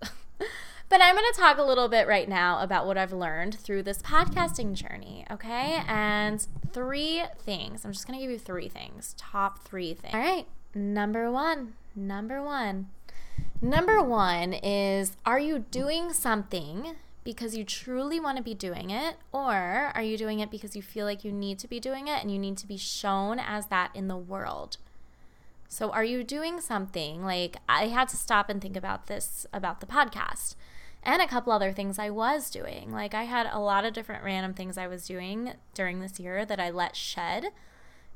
[0.90, 3.84] but I'm going to talk a little bit right now about what I've learned through
[3.84, 5.82] this podcasting journey, okay?
[5.88, 7.86] And three things.
[7.86, 9.16] I'm just going to give you three things.
[9.18, 10.14] Top 3 things.
[10.14, 10.48] All right.
[10.76, 11.74] Number 1.
[11.96, 12.90] Number 1.
[13.62, 19.16] Number 1 is are you doing something because you truly want to be doing it,
[19.32, 22.22] or are you doing it because you feel like you need to be doing it
[22.22, 24.78] and you need to be shown as that in the world?
[25.68, 29.80] So, are you doing something like I had to stop and think about this about
[29.80, 30.56] the podcast
[31.02, 32.92] and a couple other things I was doing?
[32.92, 36.46] Like, I had a lot of different random things I was doing during this year
[36.46, 37.46] that I let shed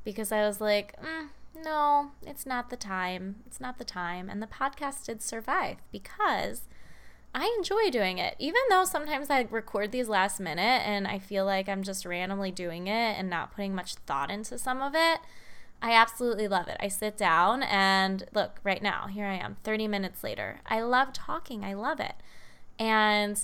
[0.04, 1.30] because I was like, mm,
[1.64, 3.38] no, it's not the time.
[3.48, 4.30] It's not the time.
[4.30, 6.62] And the podcast did survive because
[7.34, 8.36] I enjoy doing it.
[8.40, 12.52] Even though sometimes I record these last minute and I feel like I'm just randomly
[12.52, 15.20] doing it and not putting much thought into some of it,
[15.82, 16.78] I absolutely love it.
[16.80, 20.62] I sit down and look, right now, here I am, 30 minutes later.
[20.66, 21.64] I love talking.
[21.64, 22.16] I love it.
[22.80, 23.40] And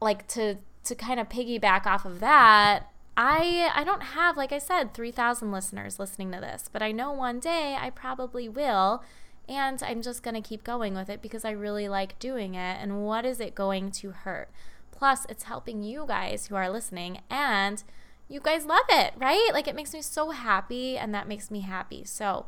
[0.00, 4.58] like to to kind of piggyback off of that, I I don't have like I
[4.58, 9.02] said 3000 listeners listening to this, but I know one day I probably will
[9.48, 12.78] and I'm just going to keep going with it because I really like doing it.
[12.80, 14.50] And what is it going to hurt?
[14.90, 17.82] Plus, it's helping you guys who are listening and
[18.28, 19.50] you guys love it, right?
[19.52, 22.04] Like it makes me so happy and that makes me happy.
[22.04, 22.46] So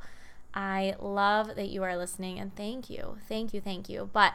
[0.55, 3.19] I love that you are listening and thank you.
[3.29, 3.61] Thank you.
[3.61, 4.09] Thank you.
[4.13, 4.35] But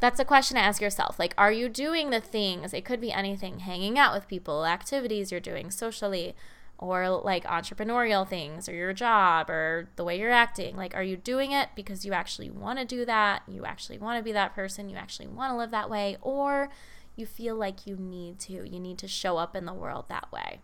[0.00, 1.18] that's a question to ask yourself.
[1.18, 2.74] Like, are you doing the things?
[2.74, 6.34] It could be anything hanging out with people, activities you're doing socially,
[6.82, 10.76] or like entrepreneurial things, or your job, or the way you're acting.
[10.76, 13.42] Like, are you doing it because you actually want to do that?
[13.46, 14.88] You actually want to be that person?
[14.88, 16.16] You actually want to live that way?
[16.20, 16.70] Or
[17.14, 18.68] you feel like you need to?
[18.68, 20.58] You need to show up in the world that way.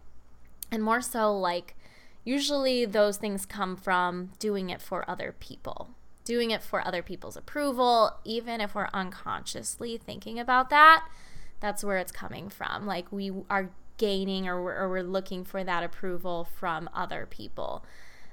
[0.72, 1.76] And more so, like,
[2.24, 5.90] usually those things come from doing it for other people
[6.24, 11.08] doing it for other people's approval, even if we're unconsciously thinking about that,
[11.58, 12.84] that's where it's coming from.
[12.84, 17.84] Like we are gaining or we're, or we're looking for that approval from other people.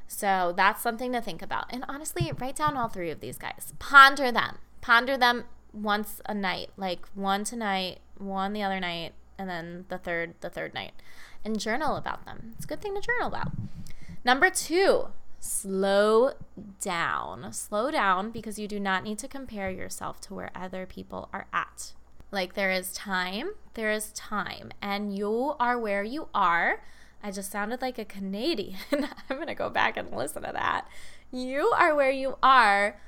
[0.07, 1.65] So that's something to think about.
[1.71, 3.73] And honestly, write down all three of these guys.
[3.79, 4.59] Ponder them.
[4.81, 9.97] Ponder them once a night, like one tonight, one the other night, and then the
[9.97, 10.93] third the third night.
[11.43, 12.53] And journal about them.
[12.55, 13.51] It's a good thing to journal about.
[14.23, 15.07] Number 2,
[15.39, 16.31] slow
[16.81, 17.53] down.
[17.53, 21.45] Slow down because you do not need to compare yourself to where other people are
[21.53, 21.93] at.
[22.35, 26.81] Like there is time, there is time, and you are where you are.
[27.23, 28.75] I just sounded like a Canadian.
[28.91, 30.85] I'm going to go back and listen to that.
[31.31, 32.99] You are where you are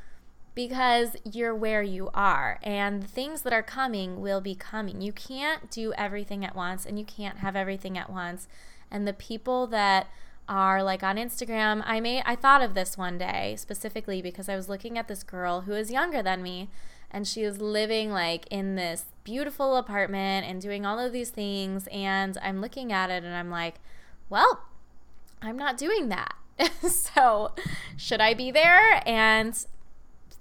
[0.56, 5.02] because you're where you are, and the things that are coming will be coming.
[5.02, 8.48] You can't do everything at once, and you can't have everything at once.
[8.90, 10.08] And the people that
[10.48, 11.84] are like on Instagram.
[11.86, 15.22] I made I thought of this one day specifically because I was looking at this
[15.22, 16.70] girl who is younger than me
[17.12, 21.88] and she was living like in this beautiful apartment and doing all of these things
[21.92, 23.76] and I'm looking at it and I'm like,
[24.30, 24.64] "Well,
[25.42, 26.36] I'm not doing that."
[26.90, 27.54] so,
[27.96, 29.02] should I be there?
[29.08, 29.66] And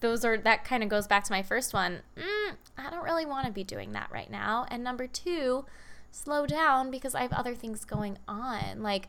[0.00, 2.00] those are that kind of goes back to my first one.
[2.16, 4.66] Mm, I don't really want to be doing that right now.
[4.70, 5.64] And number 2,
[6.10, 8.82] slow down because I have other things going on.
[8.82, 9.08] Like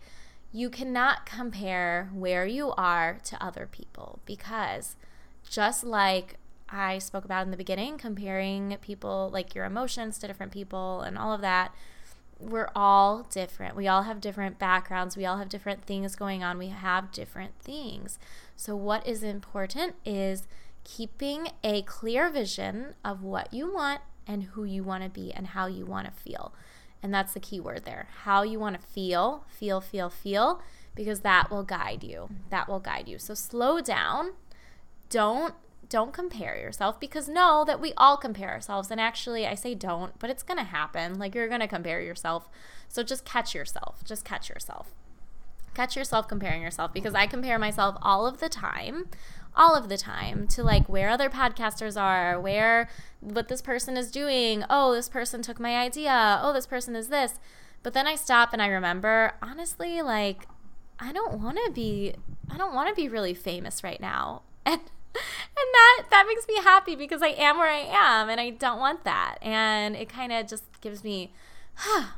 [0.51, 4.95] you cannot compare where you are to other people because
[5.49, 6.37] just like
[6.69, 11.17] I spoke about in the beginning, comparing people, like your emotions to different people and
[11.17, 11.73] all of that,
[12.39, 13.75] we're all different.
[13.75, 15.17] We all have different backgrounds.
[15.17, 16.57] We all have different things going on.
[16.57, 18.19] We have different things.
[18.55, 20.47] So, what is important is
[20.83, 25.47] keeping a clear vision of what you want and who you want to be and
[25.47, 26.53] how you want to feel.
[27.01, 28.07] And that's the key word there.
[28.23, 30.61] How you want to feel, feel, feel, feel,
[30.95, 32.29] because that will guide you.
[32.49, 33.19] That will guide you.
[33.19, 34.33] So slow down.
[35.09, 35.53] Don't
[35.89, 40.17] don't compare yourself because know that we all compare ourselves and actually I say don't,
[40.19, 41.17] but it's going to happen.
[41.17, 42.49] Like you're going to compare yourself.
[42.87, 44.03] So just catch yourself.
[44.03, 44.91] Just catch yourself.
[45.73, 49.09] Catch yourself comparing yourself because I compare myself all of the time
[49.57, 52.87] all of the time to like where other podcasters are, where
[53.19, 54.63] what this person is doing.
[54.69, 56.39] Oh, this person took my idea.
[56.41, 57.39] Oh, this person is this.
[57.83, 60.47] But then I stop and I remember, honestly, like
[60.99, 62.13] I don't want to be
[62.49, 64.43] I don't want to be really famous right now.
[64.67, 64.81] And
[65.17, 68.79] and that that makes me happy because I am where I am and I don't
[68.79, 69.37] want that.
[69.41, 71.31] And it kind of just gives me
[71.75, 72.13] huh,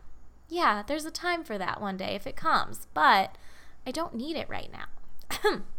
[0.48, 3.38] yeah, there's a time for that one day if it comes, but
[3.86, 5.60] I don't need it right now.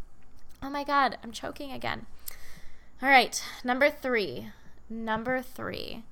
[0.63, 2.07] Oh my God, I'm choking again.
[3.03, 4.49] All right, number three.
[4.91, 6.05] Number three.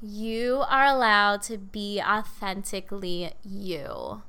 [0.00, 4.22] You are allowed to be authentically you.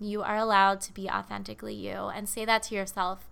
[0.00, 1.92] You are allowed to be authentically you.
[1.92, 3.28] And say that to yourself.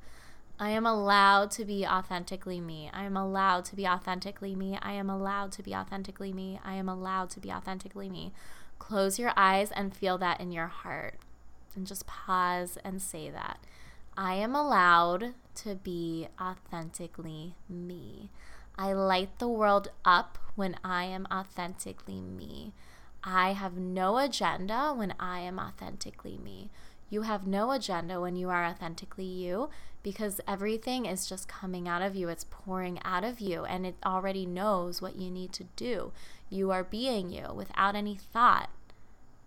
[0.62, 2.90] I am allowed to be authentically me.
[2.92, 4.78] I am allowed to be authentically me.
[4.82, 6.60] I am allowed to be authentically me.
[6.62, 8.34] I am allowed to be authentically me.
[8.78, 11.14] Close your eyes and feel that in your heart.
[11.74, 13.58] And just pause and say that.
[14.18, 18.28] I am allowed to be authentically me.
[18.76, 22.74] I light the world up when I am authentically me.
[23.24, 26.68] I have no agenda when I am authentically me.
[27.10, 29.68] You have no agenda when you are authentically you
[30.02, 32.28] because everything is just coming out of you.
[32.28, 36.12] It's pouring out of you and it already knows what you need to do.
[36.48, 38.70] You are being you without any thought.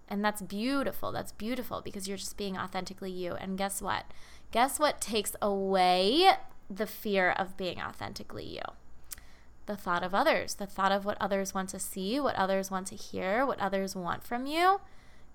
[0.09, 1.11] And that's beautiful.
[1.13, 3.33] That's beautiful because you're just being authentically you.
[3.33, 4.05] And guess what?
[4.51, 6.29] Guess what takes away
[6.69, 8.61] the fear of being authentically you?
[9.65, 12.87] The thought of others, the thought of what others want to see, what others want
[12.87, 14.81] to hear, what others want from you.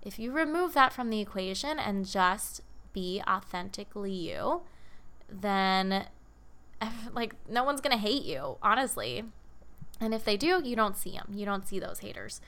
[0.03, 4.62] If you remove that from the equation and just be authentically you,
[5.28, 6.07] then
[7.12, 9.24] like no one's going to hate you, honestly.
[10.01, 11.32] And if they do, you don't see them.
[11.34, 12.40] You don't see those haters.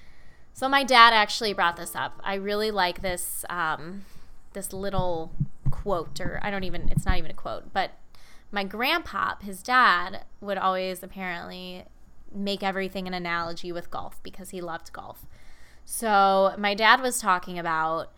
[0.52, 2.20] So my dad actually brought this up.
[2.24, 4.04] I really like this um,
[4.52, 5.32] this little
[5.70, 7.92] quote, or I don't even, it's not even a quote, but
[8.50, 11.84] my grandpa, his dad, would always apparently
[12.32, 15.26] make everything an analogy with golf because he loved golf.
[15.92, 18.12] So my dad was talking about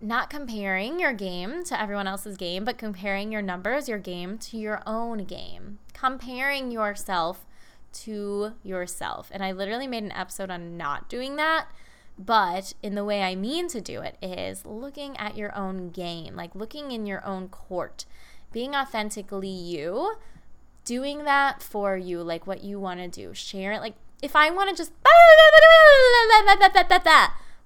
[0.00, 4.58] not comparing your game to everyone else's game, but comparing your numbers, your game to
[4.58, 5.78] your own game.
[5.94, 7.46] Comparing yourself
[7.92, 9.28] to yourself.
[9.30, 11.68] And I literally made an episode on not doing that.
[12.18, 16.34] But in the way I mean to do it is looking at your own game,
[16.34, 18.04] like looking in your own court,
[18.50, 20.16] being authentically you,
[20.84, 23.32] doing that for you, like what you want to do.
[23.32, 23.80] Share it.
[23.80, 24.92] Like if I want to just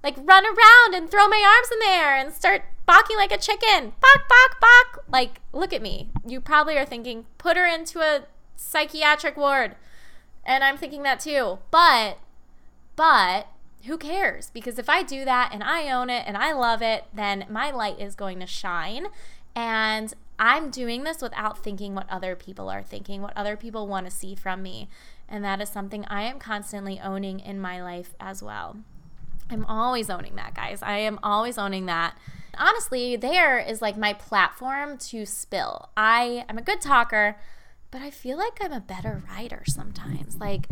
[0.03, 3.93] like run around and throw my arms in there and start barking like a chicken,
[4.01, 5.03] bok bok bok.
[5.11, 6.09] Like look at me.
[6.25, 8.25] You probably are thinking put her into a
[8.55, 9.75] psychiatric ward.
[10.43, 11.59] And I'm thinking that too.
[11.69, 12.17] But
[12.95, 13.47] but
[13.85, 14.49] who cares?
[14.51, 17.71] Because if I do that and I own it and I love it, then my
[17.71, 19.07] light is going to shine.
[19.55, 24.05] And I'm doing this without thinking what other people are thinking, what other people want
[24.07, 24.87] to see from me.
[25.31, 28.77] And that is something I am constantly owning in my life as well.
[29.49, 30.81] I'm always owning that, guys.
[30.81, 32.17] I am always owning that.
[32.57, 35.89] Honestly, there is like my platform to spill.
[35.95, 37.37] I am a good talker,
[37.91, 40.37] but I feel like I'm a better writer sometimes.
[40.37, 40.67] Like,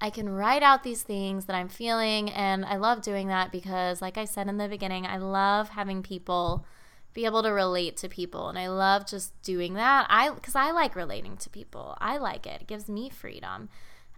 [0.00, 2.30] I can write out these things that I'm feeling.
[2.30, 6.02] And I love doing that because, like I said in the beginning, I love having
[6.02, 6.64] people
[7.12, 8.48] be able to relate to people.
[8.48, 10.06] And I love just doing that.
[10.08, 12.62] I, because I like relating to people, I like it.
[12.62, 13.68] It gives me freedom.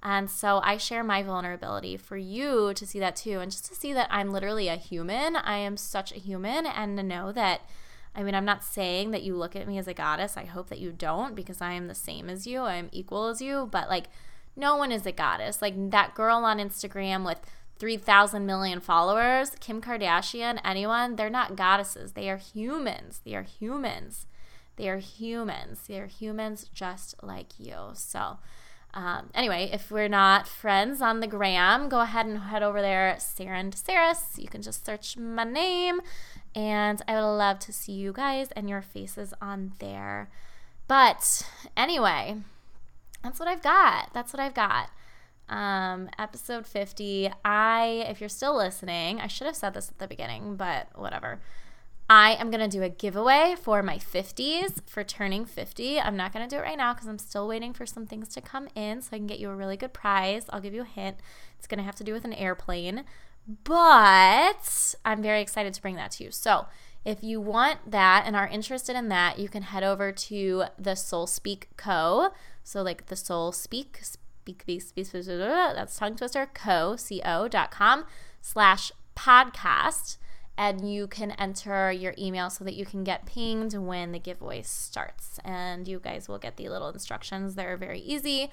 [0.03, 3.38] And so I share my vulnerability for you to see that too.
[3.38, 5.36] And just to see that I'm literally a human.
[5.36, 6.66] I am such a human.
[6.66, 7.61] And to know that,
[8.14, 10.36] I mean, I'm not saying that you look at me as a goddess.
[10.36, 12.62] I hope that you don't because I am the same as you.
[12.62, 13.68] I am equal as you.
[13.70, 14.07] But like,
[14.57, 15.62] no one is a goddess.
[15.62, 17.40] Like that girl on Instagram with
[17.78, 22.12] 3,000 million followers, Kim Kardashian, anyone, they're not goddesses.
[22.12, 23.20] They are humans.
[23.24, 24.26] They are humans.
[24.76, 25.80] They are humans.
[25.86, 27.90] They are humans just like you.
[27.94, 28.38] So,
[28.95, 33.16] um, anyway, if we're not friends on the gram, go ahead and head over there,
[33.18, 34.36] Sarah and Saris.
[34.36, 36.01] You can just search my name,
[36.55, 40.28] and I would love to see you guys and your faces on there.
[40.88, 42.36] But anyway,
[43.22, 44.12] that's what I've got.
[44.12, 44.90] That's what I've got.
[45.49, 47.30] Um, episode 50.
[47.45, 51.40] I, if you're still listening, I should have said this at the beginning, but whatever.
[52.09, 56.00] I am going to do a giveaway for my 50s for turning 50.
[56.00, 58.28] I'm not going to do it right now because I'm still waiting for some things
[58.34, 60.44] to come in so I can get you a really good prize.
[60.50, 61.16] I'll give you a hint.
[61.59, 63.05] It's going to have to do with an airplane,
[63.64, 66.30] but I'm very excited to bring that to you.
[66.30, 66.66] So,
[67.05, 70.94] if you want that and are interested in that, you can head over to the
[70.94, 72.30] Soul Speak Co.
[72.62, 77.72] So like the Soul Speak, speak, speak, speak, speak that's tongue twister, co, C-O dot
[77.72, 78.05] com
[78.40, 80.16] slash podcast.
[80.57, 84.62] And you can enter your email so that you can get pinged when the giveaway
[84.62, 85.38] starts.
[85.44, 87.55] And you guys will get the little instructions.
[87.55, 88.50] They're very easy.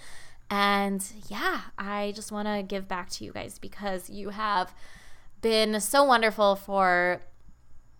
[0.50, 4.74] And yeah, I just want to give back to you guys because you have
[5.42, 7.22] been so wonderful for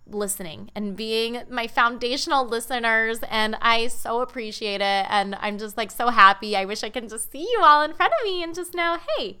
[0.06, 5.90] listening and being my foundational listeners and I so appreciate it and I'm just like
[5.90, 6.56] so happy.
[6.56, 8.98] I wish I can just see you all in front of me and just know,
[9.16, 9.38] "Hey,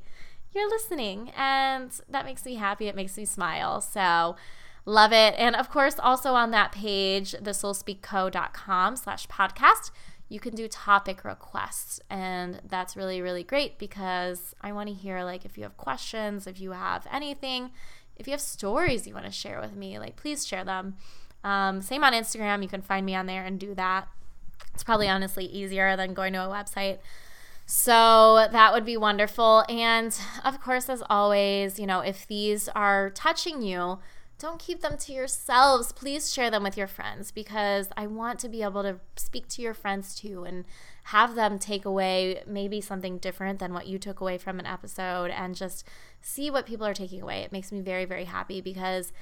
[0.54, 2.88] you're listening." And that makes me happy.
[2.88, 3.80] It makes me smile.
[3.80, 4.36] So,
[4.84, 5.34] love it.
[5.36, 9.90] And of course, also on that page, thesoulspeakco.com slash podcast,
[10.28, 12.00] you can do topic requests.
[12.08, 16.46] And that's really, really great because I want to hear like if you have questions,
[16.46, 17.70] if you have anything
[18.20, 20.96] if you have stories you want to share with me, like please share them.
[21.42, 22.62] Um, same on Instagram.
[22.62, 24.08] You can find me on there and do that.
[24.74, 26.98] It's probably honestly easier than going to a website.
[27.72, 29.64] So that would be wonderful.
[29.68, 34.00] And of course, as always, you know, if these are touching you,
[34.40, 35.92] don't keep them to yourselves.
[35.92, 39.62] Please share them with your friends because I want to be able to speak to
[39.62, 40.64] your friends too and
[41.04, 45.30] have them take away maybe something different than what you took away from an episode
[45.30, 45.86] and just
[46.20, 47.42] see what people are taking away.
[47.42, 49.12] It makes me very very happy because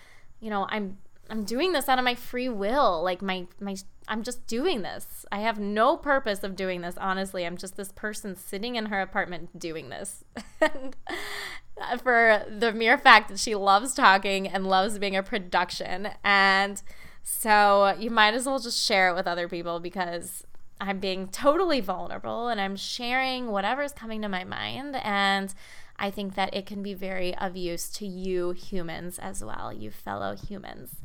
[0.41, 0.99] you know, I'm
[1.31, 3.03] I'm doing this out of my free will.
[3.03, 3.77] Like my my
[4.07, 5.27] I'm just doing this.
[5.31, 7.45] I have no purpose of doing this, honestly.
[7.45, 10.25] I'm just this person sitting in her apartment doing this.
[10.61, 10.97] and
[11.81, 16.09] uh, for the mere fact that she loves talking and loves being a production.
[16.25, 16.83] And
[17.23, 20.45] so you might as well just share it with other people because
[20.81, 24.97] I'm being totally vulnerable and I'm sharing whatever's coming to my mind.
[24.97, 25.55] And
[25.99, 29.91] I think that it can be very of use to you humans as well, you
[29.91, 30.97] fellow humans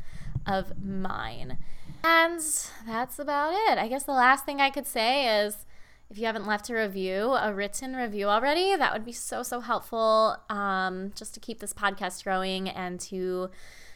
[0.45, 1.57] of mine.
[2.03, 2.41] And
[2.85, 3.77] that's about it.
[3.77, 5.65] I guess the last thing I could say is
[6.09, 9.61] if you haven't left a review, a written review already, that would be so, so
[9.61, 13.49] helpful um, just to keep this podcast growing and to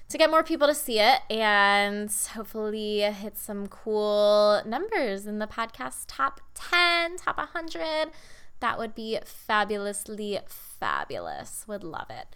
[0.10, 5.48] to get more people to see it and hopefully hit some cool numbers in the
[5.48, 8.12] podcast top 10, top 100.
[8.62, 11.66] That would be fabulously fabulous.
[11.68, 12.28] Would love it.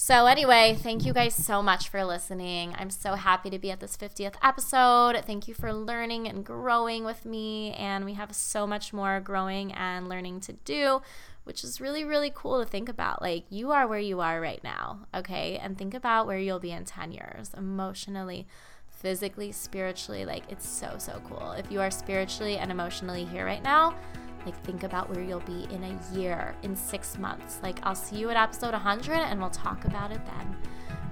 [0.00, 2.72] So, anyway, thank you guys so much for listening.
[2.78, 5.20] I'm so happy to be at this 50th episode.
[5.26, 7.72] Thank you for learning and growing with me.
[7.72, 11.02] And we have so much more growing and learning to do,
[11.42, 13.20] which is really, really cool to think about.
[13.20, 15.58] Like, you are where you are right now, okay?
[15.60, 18.46] And think about where you'll be in 10 years emotionally,
[18.86, 20.24] physically, spiritually.
[20.24, 21.50] Like, it's so, so cool.
[21.50, 23.96] If you are spiritually and emotionally here right now,
[24.44, 27.60] like, think about where you'll be in a year, in six months.
[27.62, 30.56] Like, I'll see you at episode 100 and we'll talk about it then.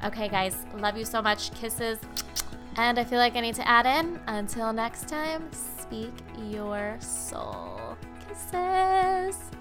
[0.05, 1.53] Okay, guys, love you so much.
[1.55, 1.99] Kisses.
[2.77, 6.13] And I feel like I need to add in until next time, speak
[6.51, 7.97] your soul.
[8.29, 9.56] Kisses.